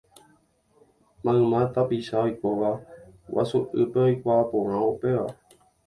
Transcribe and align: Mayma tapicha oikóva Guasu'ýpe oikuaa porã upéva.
Mayma 1.27 1.59
tapicha 1.75 2.17
oikóva 2.23 2.73
Guasu'ýpe 3.31 4.05
oikuaa 4.09 4.43
porã 4.53 4.85
upéva. 4.93 5.29